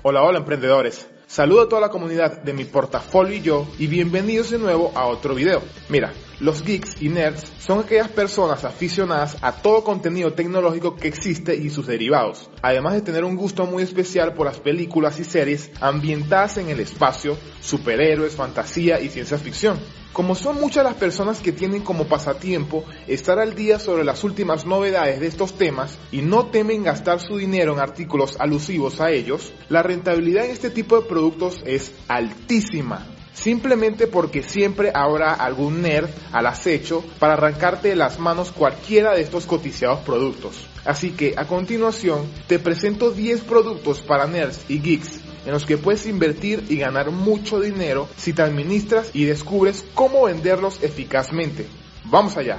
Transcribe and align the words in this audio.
Hola, 0.00 0.22
hola 0.22 0.38
emprendedores. 0.38 1.08
Saludo 1.26 1.62
a 1.62 1.68
toda 1.68 1.80
la 1.80 1.88
comunidad 1.88 2.40
de 2.42 2.52
mi 2.52 2.64
portafolio 2.64 3.34
y 3.34 3.42
yo 3.42 3.66
y 3.80 3.88
bienvenidos 3.88 4.50
de 4.50 4.58
nuevo 4.58 4.92
a 4.94 5.06
otro 5.06 5.34
video. 5.34 5.60
Mira, 5.88 6.12
los 6.38 6.62
geeks 6.62 7.02
y 7.02 7.08
nerds 7.08 7.52
son 7.58 7.80
aquellas 7.80 8.08
personas 8.08 8.64
aficionadas 8.64 9.36
a 9.42 9.50
todo 9.50 9.82
contenido 9.82 10.32
tecnológico 10.34 10.94
que 10.94 11.08
existe 11.08 11.56
y 11.56 11.68
sus 11.68 11.88
derivados, 11.88 12.48
además 12.62 12.94
de 12.94 13.02
tener 13.02 13.24
un 13.24 13.34
gusto 13.34 13.66
muy 13.66 13.82
especial 13.82 14.34
por 14.34 14.46
las 14.46 14.60
películas 14.60 15.18
y 15.18 15.24
series 15.24 15.72
ambientadas 15.80 16.58
en 16.58 16.68
el 16.68 16.78
espacio, 16.78 17.36
superhéroes, 17.60 18.36
fantasía 18.36 19.00
y 19.00 19.08
ciencia 19.08 19.36
ficción. 19.36 19.80
Como 20.12 20.34
son 20.34 20.60
muchas 20.60 20.84
las 20.84 20.94
personas 20.94 21.40
que 21.40 21.52
tienen 21.52 21.82
como 21.82 22.04
pasatiempo 22.04 22.84
estar 23.06 23.38
al 23.38 23.54
día 23.54 23.78
sobre 23.78 24.04
las 24.04 24.24
últimas 24.24 24.66
novedades 24.66 25.20
de 25.20 25.26
estos 25.26 25.56
temas 25.56 25.96
y 26.10 26.22
no 26.22 26.46
temen 26.46 26.82
gastar 26.82 27.20
su 27.20 27.36
dinero 27.36 27.74
en 27.74 27.80
artículos 27.80 28.36
alusivos 28.40 29.00
a 29.00 29.10
ellos, 29.10 29.52
la 29.68 29.82
rentabilidad 29.82 30.46
en 30.46 30.50
este 30.50 30.70
tipo 30.70 31.00
de 31.00 31.06
productos 31.06 31.60
es 31.64 31.92
altísima. 32.08 33.06
Simplemente 33.32 34.08
porque 34.08 34.42
siempre 34.42 34.90
habrá 34.92 35.32
algún 35.32 35.82
nerd 35.82 36.08
al 36.32 36.46
acecho 36.46 37.04
para 37.20 37.34
arrancarte 37.34 37.88
de 37.88 37.96
las 37.96 38.18
manos 38.18 38.50
cualquiera 38.50 39.14
de 39.14 39.22
estos 39.22 39.46
coticiados 39.46 40.00
productos. 40.00 40.66
Así 40.84 41.12
que 41.12 41.34
a 41.36 41.46
continuación 41.46 42.26
te 42.48 42.58
presento 42.58 43.12
10 43.12 43.42
productos 43.42 44.00
para 44.00 44.26
nerds 44.26 44.64
y 44.68 44.80
geeks 44.80 45.27
en 45.48 45.54
los 45.54 45.64
que 45.64 45.78
puedes 45.78 46.04
invertir 46.04 46.62
y 46.68 46.76
ganar 46.76 47.10
mucho 47.10 47.58
dinero 47.58 48.06
si 48.18 48.34
te 48.34 48.42
administras 48.42 49.08
y 49.14 49.24
descubres 49.24 49.82
cómo 49.94 50.24
venderlos 50.24 50.82
eficazmente. 50.82 51.66
Vamos 52.04 52.36
allá. 52.36 52.58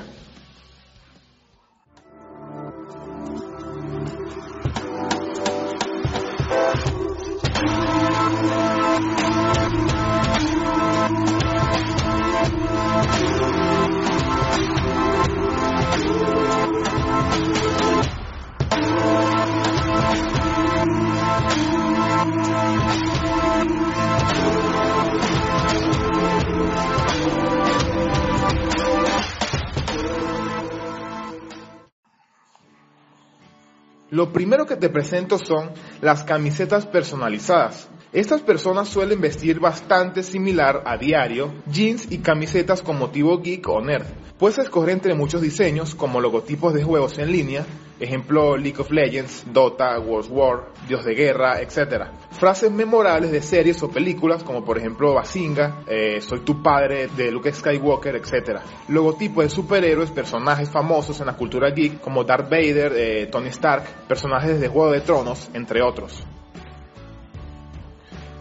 Lo 34.12 34.34
primero 34.34 34.66
que 34.66 34.76
te 34.76 34.90
presento 34.90 35.38
son 35.38 35.72
las 36.02 36.24
camisetas 36.24 36.88
personalizadas. 36.88 37.88
Estas 38.12 38.42
personas 38.42 38.90
suelen 38.90 39.22
vestir 39.22 39.60
bastante 39.60 40.24
similar 40.24 40.82
a 40.88 40.98
diario, 40.98 41.54
jeans 41.68 42.12
y 42.12 42.18
camisetas 42.18 42.82
con 42.82 42.98
motivo 42.98 43.40
geek 43.40 43.70
o 43.70 43.82
nerd. 43.82 44.08
Puedes 44.40 44.58
escoger 44.58 44.90
entre 44.90 45.14
muchos 45.14 45.44
diseños 45.44 45.94
como 45.94 46.22
logotipos 46.22 46.74
de 46.74 46.84
juegos 46.84 47.20
en 47.20 47.32
línea, 47.32 47.68
ejemplo 48.00 48.56
League 48.58 48.80
of 48.80 48.92
Legends, 48.92 49.46
Dota, 49.52 50.00
World 50.00 50.30
War, 50.32 50.70
Dios 50.88 51.04
de 51.06 51.14
Guerra, 51.14 51.62
etc. 51.62 52.06
Frases 52.32 52.72
memorables 52.72 53.32
de 53.32 53.42
series 53.42 53.82
o 53.84 53.90
películas 53.90 54.44
como 54.44 54.64
por 54.64 54.78
ejemplo 54.78 55.14
Basinga, 55.14 55.84
eh, 55.88 56.22
Soy 56.22 56.40
tu 56.40 56.64
padre 56.64 57.08
de 57.08 57.32
Luke 57.32 57.52
Skywalker, 57.52 58.16
etc. 58.16 58.62
Logotipos 58.88 59.44
de 59.44 59.50
superhéroes, 59.50 60.12
personajes 60.12 60.70
famosos 60.70 61.20
en 61.20 61.28
la 61.28 61.36
cultura 61.36 61.70
geek 61.72 62.00
como 62.00 62.24
Darth 62.24 62.50
Vader, 62.50 62.94
eh, 62.96 63.28
Tony 63.28 63.50
Stark, 63.50 63.84
personajes 64.08 64.60
de 64.60 64.68
Juego 64.68 64.92
de 64.92 65.02
Tronos, 65.02 65.50
entre 65.54 65.82
otros. 65.82 66.24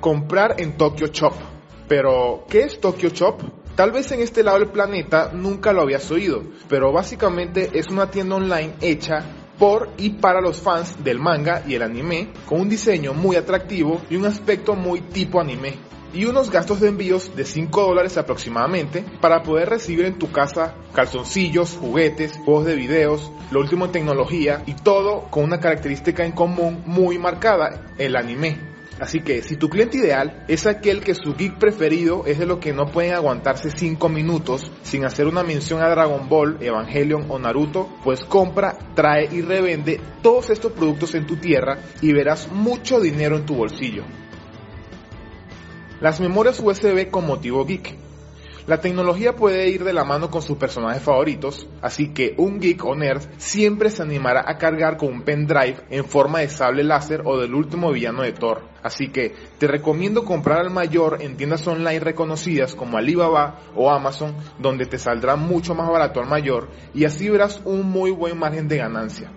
Comprar 0.00 0.60
en 0.60 0.76
Tokyo 0.76 1.08
Shop. 1.08 1.34
Pero, 1.88 2.44
¿qué 2.48 2.60
es 2.60 2.80
Tokyo 2.80 3.08
Shop? 3.08 3.42
Tal 3.78 3.92
vez 3.92 4.10
en 4.10 4.20
este 4.20 4.42
lado 4.42 4.58
del 4.58 4.70
planeta 4.70 5.30
nunca 5.32 5.72
lo 5.72 5.82
habías 5.82 6.10
oído, 6.10 6.42
pero 6.68 6.92
básicamente 6.92 7.70
es 7.74 7.86
una 7.88 8.10
tienda 8.10 8.34
online 8.34 8.74
hecha 8.80 9.24
por 9.58 9.90
y 9.98 10.10
para 10.10 10.40
los 10.40 10.60
fans 10.60 11.02
del 11.02 11.18
manga 11.18 11.62
y 11.66 11.74
el 11.74 11.82
anime, 11.82 12.28
con 12.46 12.60
un 12.60 12.68
diseño 12.68 13.12
muy 13.12 13.36
atractivo 13.36 14.00
y 14.08 14.16
un 14.16 14.26
aspecto 14.26 14.74
muy 14.74 15.00
tipo 15.00 15.40
anime. 15.40 15.74
Y 16.14 16.24
unos 16.24 16.50
gastos 16.50 16.80
de 16.80 16.88
envíos 16.88 17.36
de 17.36 17.44
5 17.44 17.82
dólares 17.82 18.16
aproximadamente 18.16 19.04
para 19.20 19.42
poder 19.42 19.68
recibir 19.68 20.06
en 20.06 20.18
tu 20.18 20.32
casa 20.32 20.74
calzoncillos, 20.94 21.76
juguetes, 21.76 22.38
juegos 22.44 22.64
de 22.64 22.76
videos, 22.76 23.30
lo 23.50 23.60
último 23.60 23.84
en 23.84 23.92
tecnología 23.92 24.62
y 24.64 24.72
todo 24.72 25.24
con 25.30 25.44
una 25.44 25.60
característica 25.60 26.24
en 26.24 26.32
común 26.32 26.82
muy 26.86 27.18
marcada, 27.18 27.92
el 27.98 28.16
anime. 28.16 28.67
Así 29.00 29.20
que 29.20 29.42
si 29.42 29.56
tu 29.56 29.68
cliente 29.68 29.98
ideal 29.98 30.44
es 30.48 30.66
aquel 30.66 31.00
que 31.00 31.14
su 31.14 31.34
geek 31.34 31.58
preferido 31.58 32.24
es 32.26 32.38
de 32.38 32.46
lo 32.46 32.58
que 32.58 32.72
no 32.72 32.86
pueden 32.86 33.12
aguantarse 33.12 33.70
5 33.70 34.08
minutos 34.08 34.72
sin 34.82 35.04
hacer 35.04 35.26
una 35.26 35.44
mención 35.44 35.80
a 35.82 35.88
Dragon 35.88 36.28
Ball, 36.28 36.56
Evangelion 36.60 37.26
o 37.28 37.38
Naruto, 37.38 37.88
pues 38.02 38.24
compra, 38.24 38.76
trae 38.94 39.28
y 39.30 39.40
revende 39.40 40.00
todos 40.20 40.50
estos 40.50 40.72
productos 40.72 41.14
en 41.14 41.26
tu 41.26 41.36
tierra 41.36 41.78
y 42.02 42.12
verás 42.12 42.50
mucho 42.50 43.00
dinero 43.00 43.36
en 43.36 43.46
tu 43.46 43.54
bolsillo. 43.54 44.02
Las 46.00 46.20
memorias 46.20 46.60
USB 46.60 47.10
con 47.10 47.26
motivo 47.26 47.64
geek. 47.64 48.07
La 48.68 48.82
tecnología 48.82 49.34
puede 49.34 49.70
ir 49.70 49.82
de 49.82 49.94
la 49.94 50.04
mano 50.04 50.30
con 50.30 50.42
sus 50.42 50.58
personajes 50.58 51.02
favoritos, 51.02 51.66
así 51.80 52.12
que 52.12 52.34
un 52.36 52.60
geek 52.60 52.84
o 52.84 52.94
nerd 52.94 53.22
siempre 53.38 53.88
se 53.88 54.02
animará 54.02 54.44
a 54.46 54.58
cargar 54.58 54.98
con 54.98 55.08
un 55.08 55.22
pendrive 55.22 55.78
en 55.88 56.04
forma 56.04 56.40
de 56.40 56.50
sable 56.50 56.84
láser 56.84 57.22
o 57.24 57.38
del 57.38 57.54
último 57.54 57.90
villano 57.90 58.24
de 58.24 58.32
Thor. 58.32 58.60
Así 58.82 59.08
que 59.08 59.34
te 59.56 59.66
recomiendo 59.66 60.26
comprar 60.26 60.58
al 60.58 60.68
mayor 60.68 61.16
en 61.22 61.38
tiendas 61.38 61.66
online 61.66 62.00
reconocidas 62.00 62.74
como 62.74 62.98
Alibaba 62.98 63.58
o 63.74 63.90
Amazon, 63.90 64.36
donde 64.58 64.84
te 64.84 64.98
saldrá 64.98 65.34
mucho 65.34 65.74
más 65.74 65.88
barato 65.88 66.20
al 66.20 66.28
mayor 66.28 66.68
y 66.92 67.06
así 67.06 67.30
verás 67.30 67.62
un 67.64 67.90
muy 67.90 68.10
buen 68.10 68.38
margen 68.38 68.68
de 68.68 68.76
ganancia. 68.76 69.32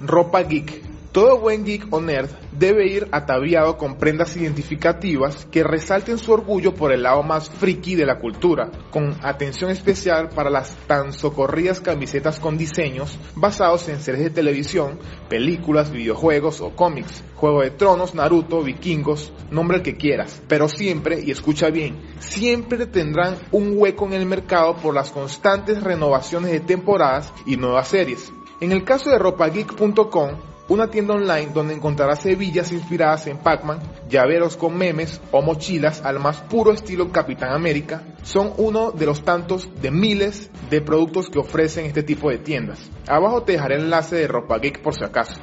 Ropa 0.00 0.44
geek. 0.44 0.87
Todo 1.18 1.40
buen 1.40 1.64
geek 1.64 1.92
o 1.92 2.00
nerd 2.00 2.30
debe 2.52 2.86
ir 2.86 3.08
ataviado 3.10 3.76
con 3.76 3.98
prendas 3.98 4.36
identificativas 4.36 5.46
que 5.46 5.64
resalten 5.64 6.16
su 6.16 6.30
orgullo 6.30 6.76
por 6.76 6.92
el 6.92 7.02
lado 7.02 7.24
más 7.24 7.50
friki 7.50 7.96
de 7.96 8.06
la 8.06 8.20
cultura, 8.20 8.70
con 8.92 9.16
atención 9.24 9.72
especial 9.72 10.28
para 10.28 10.48
las 10.48 10.76
tan 10.86 11.12
socorridas 11.12 11.80
camisetas 11.80 12.38
con 12.38 12.56
diseños 12.56 13.18
basados 13.34 13.88
en 13.88 13.98
series 14.00 14.22
de 14.22 14.30
televisión, 14.30 15.00
películas, 15.28 15.90
videojuegos 15.90 16.60
o 16.60 16.76
cómics, 16.76 17.24
Juego 17.34 17.62
de 17.62 17.72
Tronos, 17.72 18.14
Naruto, 18.14 18.62
Vikingos, 18.62 19.32
nombre 19.50 19.78
el 19.78 19.82
que 19.82 19.96
quieras, 19.96 20.40
pero 20.46 20.68
siempre, 20.68 21.18
y 21.20 21.32
escucha 21.32 21.70
bien, 21.70 22.00
siempre 22.20 22.86
tendrán 22.86 23.34
un 23.50 23.72
hueco 23.74 24.06
en 24.06 24.12
el 24.12 24.24
mercado 24.24 24.76
por 24.76 24.94
las 24.94 25.10
constantes 25.10 25.82
renovaciones 25.82 26.52
de 26.52 26.60
temporadas 26.60 27.32
y 27.44 27.56
nuevas 27.56 27.88
series. 27.88 28.32
En 28.60 28.70
el 28.70 28.84
caso 28.84 29.10
de 29.10 29.18
ropageek.com, 29.18 30.30
una 30.68 30.88
tienda 30.88 31.14
online 31.14 31.50
donde 31.52 31.74
encontrarás 31.74 32.24
hebillas 32.26 32.72
inspiradas 32.72 33.26
en 33.26 33.38
Pac-Man, 33.38 33.80
llaveros 34.08 34.56
con 34.56 34.76
memes 34.76 35.20
o 35.32 35.42
mochilas 35.42 36.04
al 36.04 36.20
más 36.20 36.40
puro 36.42 36.72
estilo 36.72 37.10
Capitán 37.10 37.52
América, 37.52 38.02
son 38.22 38.52
uno 38.58 38.90
de 38.90 39.06
los 39.06 39.24
tantos 39.24 39.68
de 39.80 39.90
miles 39.90 40.50
de 40.68 40.82
productos 40.82 41.30
que 41.30 41.38
ofrecen 41.38 41.86
este 41.86 42.02
tipo 42.02 42.30
de 42.30 42.38
tiendas. 42.38 42.90
Abajo 43.06 43.42
te 43.42 43.52
dejaré 43.52 43.76
el 43.76 43.84
enlace 43.84 44.16
de 44.16 44.28
Ropa 44.28 44.58
Geek 44.58 44.82
por 44.82 44.94
si 44.94 45.04
acaso. 45.04 45.40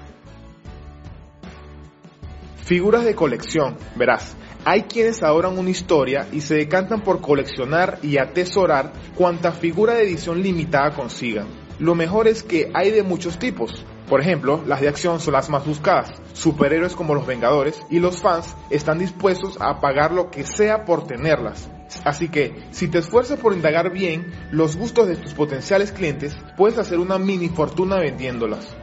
Figuras 2.64 3.04
de 3.04 3.16
colección, 3.16 3.78
verás. 3.96 4.36
Hay 4.64 4.84
quienes 4.84 5.22
adoran 5.22 5.60
una 5.60 5.70
historia 5.70 6.28
y 6.32 6.42
se 6.42 6.56
decantan 6.56 7.02
por 7.02 7.22
coleccionar 7.22 8.00
y 8.02 8.18
atesorar 8.18 8.92
cuanta 9.16 9.52
figura 9.52 9.94
de 9.94 10.04
edición 10.04 10.42
limitada 10.42 10.96
consigan. 10.96 11.65
Lo 11.80 11.96
mejor 11.96 12.28
es 12.28 12.44
que 12.44 12.72
hay 12.74 12.92
de 12.92 13.04
muchos 13.04 13.38
tipos, 13.38 13.86
por 14.08 14.22
ejemplo, 14.22 14.64
las 14.68 14.82
de 14.82 14.88
acción 14.88 15.20
son 15.20 15.34
las 15.34 15.50
más 15.50 15.66
buscadas, 15.66 16.12
superhéroes 16.34 16.96
como 16.96 17.16
los 17.16 17.26
Vengadores, 17.26 17.80
y 17.90 18.00
los 18.00 18.22
fans 18.22 18.56
están 18.70 19.00
dispuestos 19.00 19.58
a 19.60 19.82
pagar 19.82 20.12
lo 20.12 20.30
que 20.30 20.46
sea 20.46 20.86
por 20.86 21.08
tenerlas. 21.08 21.70
Así 22.04 22.30
que, 22.30 22.68
si 22.72 22.88
te 22.88 23.00
esfuerzas 23.00 23.40
por 23.40 23.54
indagar 23.54 23.92
bien 23.92 24.32
los 24.52 24.76
gustos 24.76 25.08
de 25.08 25.16
tus 25.16 25.34
potenciales 25.34 25.92
clientes, 25.92 26.36
puedes 26.56 26.78
hacer 26.78 27.00
una 27.00 27.18
mini 27.18 27.50
fortuna 27.50 27.98
vendiéndolas. 27.98 28.76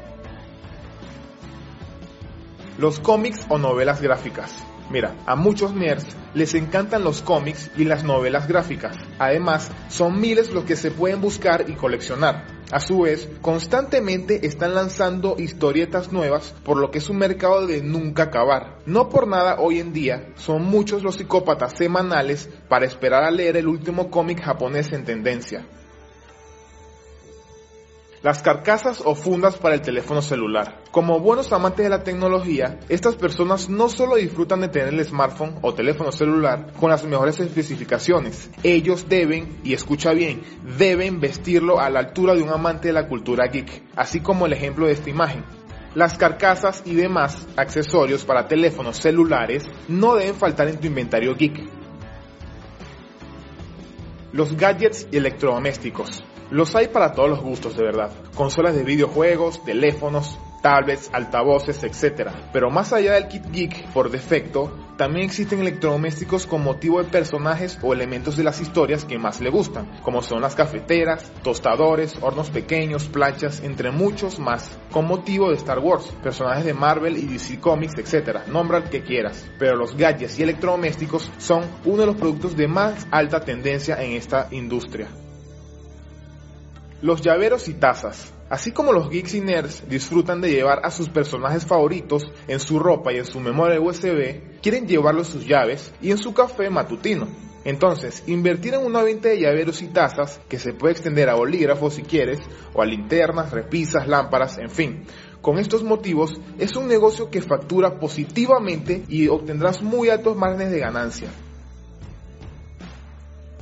Los 2.78 2.99
cómics 2.99 3.46
o 3.49 3.58
novelas 3.58 4.00
gráficas. 4.00 4.52
Mira, 4.90 5.14
a 5.26 5.37
muchos 5.37 5.72
nerds 5.72 6.16
les 6.34 6.55
encantan 6.55 7.05
los 7.05 7.22
cómics 7.22 7.70
y 7.76 7.84
las 7.84 8.02
novelas 8.02 8.49
gráficas. 8.49 8.96
Además, 9.19 9.70
son 9.88 10.20
miles 10.20 10.50
los 10.50 10.64
que 10.64 10.75
se 10.75 10.90
pueden 10.90 11.20
buscar 11.20 11.66
y 11.69 11.75
coleccionar. 11.75 12.44
A 12.72 12.80
su 12.80 13.02
vez, 13.02 13.28
constantemente 13.42 14.46
están 14.46 14.74
lanzando 14.74 15.36
historietas 15.38 16.10
nuevas, 16.10 16.54
por 16.64 16.78
lo 16.78 16.90
que 16.90 16.98
es 16.98 17.10
un 17.10 17.19
mercado 17.19 17.66
de 17.66 17.82
nunca 17.82 18.22
acabar. 18.22 18.78
No 18.86 19.10
por 19.10 19.28
nada 19.28 19.56
hoy 19.60 19.78
en 19.78 19.92
día 19.92 20.32
son 20.36 20.64
muchos 20.64 21.02
los 21.02 21.16
psicópatas 21.16 21.74
semanales 21.76 22.48
para 22.70 22.86
esperar 22.86 23.24
a 23.24 23.30
leer 23.30 23.58
el 23.58 23.69
último 23.69 24.10
cómic 24.10 24.42
japonés 24.42 24.90
en 24.94 25.04
tendencia. 25.04 25.66
Las 28.22 28.40
carcasas 28.40 29.02
o 29.04 29.16
fundas 29.16 29.56
para 29.56 29.74
el 29.74 29.80
teléfono 29.80 30.22
celular. 30.22 30.78
Como 30.92 31.19
buenos 31.19 31.52
amantes 31.52 31.82
de 31.82 31.90
la 31.90 32.04
tecnología, 32.04 32.78
estas 32.88 33.16
personas 33.16 33.69
no 33.69 33.88
solo 33.88 34.14
disfrutan 34.14 34.60
de 34.60 34.69
tener 34.69 34.94
el 34.94 35.04
smartphone 35.04 35.58
o 35.60 35.74
teléfono 35.74 36.12
celular 36.12 36.72
con 36.78 36.90
las 36.90 37.04
mejores 37.04 37.40
especificaciones, 37.40 38.48
ellos 38.62 39.08
deben, 39.08 39.58
y 39.64 39.72
escucha 39.74 40.12
bien, 40.12 40.42
deben 40.78 41.19
vestirlo 41.19 41.80
a 41.80 41.90
la 41.90 41.98
altura 41.98 42.36
de 42.36 42.42
un 42.42 42.50
amante 42.50 42.88
de 42.88 42.94
la 42.94 43.08
cultura 43.08 43.48
geek, 43.48 43.82
así 43.96 44.20
como 44.20 44.46
el 44.46 44.52
ejemplo 44.52 44.86
de 44.86 44.92
esta 44.92 45.10
imagen. 45.10 45.44
Las 45.96 46.16
carcasas 46.16 46.84
y 46.86 46.94
demás 46.94 47.48
accesorios 47.56 48.25
para 48.25 48.46
teléfonos 48.46 48.98
celulares 48.98 49.64
no 49.88 50.14
deben 50.14 50.36
faltar 50.36 50.68
en 50.68 50.78
tu 50.78 50.86
inventario 50.86 51.34
geek. 51.34 51.68
Los 54.32 54.56
gadgets 54.56 55.08
y 55.10 55.16
electrodomésticos. 55.16 56.22
Los 56.52 56.76
hay 56.76 56.88
para 56.88 57.14
todos 57.14 57.31
los 57.31 57.40
gustos, 57.40 57.78
de 57.78 57.82
verdad. 57.82 58.10
Consolas 58.34 58.75
de 58.75 58.84
videojuegos, 58.84 59.64
teléfonos, 59.64 60.38
tablets, 60.60 61.08
altavoces, 61.10 61.82
etc. 61.82 62.28
Pero 62.52 62.70
más 62.70 62.93
allá 62.93 63.14
del 63.14 63.26
kit 63.26 63.50
geek 63.50 63.88
por 63.94 64.10
defecto, 64.10 64.70
también 64.99 65.25
existen 65.25 65.60
electrodomésticos 65.60 66.46
con 66.46 66.62
motivo 66.62 67.02
de 67.02 67.08
personajes 67.08 67.78
o 67.81 67.94
elementos 67.94 68.37
de 68.37 68.44
las 68.44 68.60
historias 68.60 69.06
que 69.06 69.19
más 69.19 69.40
le 69.40 69.49
gustan, 69.49 69.99
como 70.02 70.20
son 70.20 70.43
las 70.43 70.54
cafeteras, 70.54 71.32
tostadores, 71.43 72.19
hornos 72.20 72.50
pequeños, 72.50 73.08
planchas, 73.08 73.62
entre 73.62 73.90
muchos 73.90 74.38
más, 74.38 74.78
con 74.90 75.06
motivo 75.06 75.49
de 75.49 75.56
Star 75.56 75.78
Wars, 75.78 76.04
personajes 76.22 76.66
de 76.66 76.75
Marvel 76.75 77.16
y 77.16 77.28
DC 77.28 77.60
Comics, 77.60 77.94
etc. 77.96 78.40
Nombra 78.49 78.76
el 78.76 78.90
que 78.90 79.02
quieras, 79.02 79.50
pero 79.58 79.75
los 79.75 79.96
gadgets 79.96 80.38
y 80.38 80.43
electrodomésticos 80.43 81.31
son 81.38 81.64
uno 81.87 82.02
de 82.02 82.06
los 82.08 82.16
productos 82.16 82.54
de 82.58 82.69
más 82.69 83.06
alta 83.10 83.40
tendencia 83.40 84.02
en 84.04 84.12
esta 84.12 84.49
industria. 84.50 85.08
Los 87.02 87.20
llaveros 87.20 87.66
y 87.66 87.75
tazas. 87.75 88.32
Así 88.49 88.70
como 88.70 88.93
los 88.93 89.10
geeks 89.10 89.34
y 89.34 89.40
nerds 89.40 89.82
disfrutan 89.88 90.40
de 90.40 90.52
llevar 90.52 90.82
a 90.84 90.90
sus 90.93 91.08
personajes 91.08 91.66
favoritos 91.66 92.31
en 92.46 92.60
su 92.60 92.78
ropa 92.78 93.12
y 93.12 93.16
en 93.16 93.25
su 93.25 93.40
memoria 93.40 93.81
USB, 93.81 94.60
quieren 94.62 94.87
llevarlo 94.87 95.22
en 95.22 95.26
sus 95.26 95.44
llaves 95.44 95.93
y 96.00 96.12
en 96.12 96.19
su 96.19 96.32
café 96.32 96.70
matutino. 96.70 97.26
Entonces, 97.64 98.22
invertir 98.28 98.75
en 98.75 98.87
una 98.87 99.02
venta 99.02 99.31
de 99.31 99.40
llaveros 99.40 99.82
y 99.82 99.88
tazas, 99.88 100.40
que 100.49 100.60
se 100.60 100.75
puede 100.75 100.93
extender 100.93 101.28
a 101.28 101.34
bolígrafos 101.34 101.94
si 101.94 102.02
quieres, 102.02 102.38
o 102.72 102.82
a 102.82 102.87
linternas, 102.87 103.50
repisas, 103.50 104.06
lámparas, 104.06 104.58
en 104.58 104.70
fin. 104.70 105.02
Con 105.40 105.58
estos 105.58 105.82
motivos, 105.82 106.40
es 106.60 106.76
un 106.76 106.87
negocio 106.87 107.31
que 107.31 107.43
factura 107.43 107.99
positivamente 107.99 109.02
y 109.08 109.26
obtendrás 109.26 109.82
muy 109.82 110.08
altos 110.08 110.37
márgenes 110.37 110.70
de 110.70 110.78
ganancia. 110.78 111.31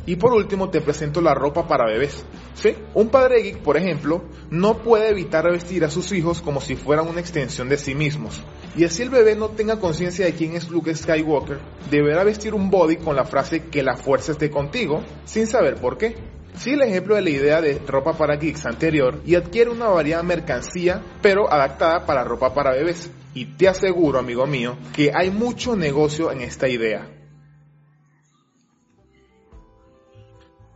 Y 0.06 0.17
por 0.17 0.32
último 0.32 0.70
te 0.70 0.81
presento 0.81 1.20
la 1.20 1.35
ropa 1.35 1.69
para 1.69 1.87
bebés. 1.87 2.25
¿Sí? 2.55 2.75
Un 2.94 3.08
padre 3.08 3.43
geek, 3.43 3.58
por 3.58 3.76
ejemplo, 3.76 4.25
no 4.50 4.79
puede 4.79 5.11
evitar 5.11 5.50
vestir 5.50 5.85
a 5.85 5.91
sus 5.91 6.12
hijos 6.12 6.41
como 6.43 6.61
si 6.61 6.76
fueran 6.76 7.08
una 7.08 7.20
extensión 7.20 7.69
de 7.69 7.76
sí 7.76 7.94
mismos. 7.94 8.43
Y 8.76 8.85
así 8.85 9.02
el 9.02 9.11
bebé 9.11 9.37
no 9.37 9.50
tenga 9.50 9.79
conciencia 9.81 10.25
de 10.25 10.32
quién 10.32 10.55
es 10.55 10.69
Luke 10.69 10.94
Skywalker, 10.94 11.58
deberá 11.91 12.25
vestir 12.25 12.55
un 12.55 12.70
body 12.70 12.97
con 12.97 13.17
la 13.17 13.25
frase 13.25 13.64
que 13.64 13.82
la 13.82 13.97
fuerza 13.97 14.32
esté 14.32 14.50
contigo, 14.50 15.02
sin 15.25 15.47
saber 15.47 15.76
por 15.76 15.99
qué. 15.99 16.17
Sigue 16.56 16.76
el 16.76 16.82
ejemplo 16.82 17.14
de 17.14 17.23
la 17.23 17.31
idea 17.31 17.61
de 17.61 17.81
ropa 17.87 18.12
para 18.12 18.37
geeks 18.37 18.67
anterior 18.67 19.20
y 19.25 19.35
adquiere 19.35 19.70
una 19.70 19.88
variada 19.88 20.23
mercancía, 20.23 21.02
pero 21.23 21.50
adaptada 21.52 22.05
para 22.06 22.25
ropa 22.25 22.52
para 22.52 22.73
bebés. 22.73 23.11
Y 23.35 23.56
te 23.56 23.69
aseguro, 23.69 24.19
amigo 24.19 24.47
mío, 24.47 24.76
que 24.93 25.12
hay 25.14 25.31
mucho 25.31 25.76
negocio 25.76 26.32
en 26.32 26.41
esta 26.41 26.69
idea. 26.69 27.19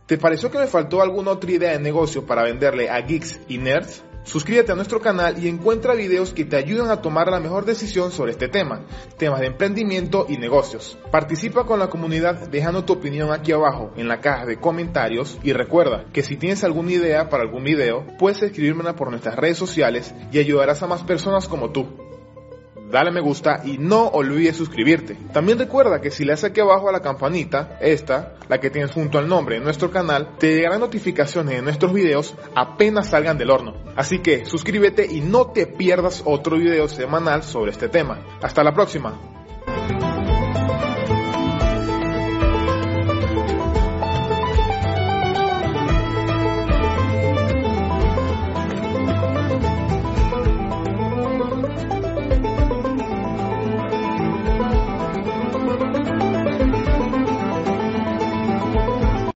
¿Te 0.05 0.19
pareció 0.19 0.51
que 0.51 0.59
me 0.59 0.67
faltó 0.67 1.01
alguna 1.01 1.31
otra 1.31 1.51
idea 1.51 1.71
de 1.71 1.79
negocio 1.79 2.27
para 2.27 2.43
venderle 2.43 2.91
a 2.91 3.01
geeks 3.01 3.39
y 3.47 3.57
nerds? 3.57 4.03
Suscríbete 4.23 4.71
a 4.71 4.75
nuestro 4.75 5.01
canal 5.01 5.43
y 5.43 5.47
encuentra 5.47 5.95
videos 5.95 6.31
que 6.31 6.45
te 6.45 6.57
ayudan 6.57 6.91
a 6.91 7.01
tomar 7.01 7.27
la 7.29 7.39
mejor 7.39 7.65
decisión 7.65 8.11
sobre 8.11 8.31
este 8.31 8.47
tema, 8.47 8.81
temas 9.17 9.39
de 9.39 9.47
emprendimiento 9.47 10.27
y 10.29 10.37
negocios. 10.37 10.95
Participa 11.11 11.65
con 11.65 11.79
la 11.79 11.89
comunidad 11.89 12.49
dejando 12.49 12.85
tu 12.85 12.93
opinión 12.93 13.31
aquí 13.31 13.51
abajo 13.51 13.93
en 13.97 14.07
la 14.07 14.21
caja 14.21 14.45
de 14.45 14.59
comentarios 14.59 15.39
y 15.41 15.53
recuerda 15.53 16.05
que 16.13 16.21
si 16.21 16.37
tienes 16.37 16.63
alguna 16.63 16.91
idea 16.91 17.29
para 17.29 17.41
algún 17.41 17.63
video, 17.63 18.05
puedes 18.19 18.43
escribírmela 18.43 18.95
por 18.95 19.09
nuestras 19.09 19.35
redes 19.35 19.57
sociales 19.57 20.13
y 20.31 20.37
ayudarás 20.37 20.83
a 20.83 20.87
más 20.87 21.01
personas 21.01 21.47
como 21.47 21.71
tú 21.71 22.04
dale 22.91 23.11
me 23.11 23.21
gusta 23.21 23.61
y 23.63 23.77
no 23.77 24.07
olvides 24.07 24.55
suscribirte. 24.55 25.15
También 25.33 25.59
recuerda 25.59 26.01
que 26.01 26.11
si 26.11 26.25
le 26.25 26.33
haces 26.33 26.51
aquí 26.51 26.61
abajo 26.61 26.89
a 26.89 26.91
la 26.91 27.01
campanita, 27.01 27.77
esta, 27.81 28.35
la 28.47 28.59
que 28.59 28.69
tienes 28.69 28.91
junto 28.91 29.17
al 29.17 29.27
nombre 29.27 29.55
de 29.55 29.61
nuestro 29.63 29.91
canal, 29.91 30.35
te 30.37 30.55
llegarán 30.55 30.79
notificaciones 30.79 31.55
de 31.55 31.61
nuestros 31.61 31.93
videos 31.93 32.35
apenas 32.55 33.09
salgan 33.09 33.37
del 33.37 33.51
horno. 33.51 33.73
Así 33.95 34.19
que 34.19 34.45
suscríbete 34.45 35.05
y 35.05 35.21
no 35.21 35.47
te 35.47 35.67
pierdas 35.67 36.21
otro 36.25 36.57
video 36.57 36.87
semanal 36.87 37.43
sobre 37.43 37.71
este 37.71 37.89
tema. 37.89 38.19
Hasta 38.41 38.63
la 38.63 38.73
próxima. 38.73 39.44